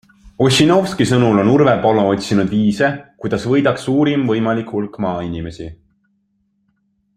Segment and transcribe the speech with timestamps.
[0.43, 2.89] Ossinovski sõnul on Urve Palo otsinud viise,
[3.25, 5.71] kuidas võidaks suurim võimalik hulk maainimesi.